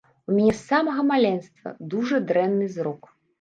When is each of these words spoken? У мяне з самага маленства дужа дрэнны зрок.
У 0.29 0.31
мяне 0.37 0.53
з 0.53 0.61
самага 0.69 1.03
маленства 1.11 1.75
дужа 1.93 2.23
дрэнны 2.33 2.73
зрок. 2.79 3.03